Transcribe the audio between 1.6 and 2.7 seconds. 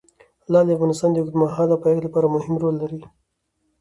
پایښت لپاره مهم